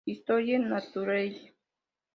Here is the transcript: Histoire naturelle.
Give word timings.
Histoire 0.07 0.57
naturelle. 0.57 1.53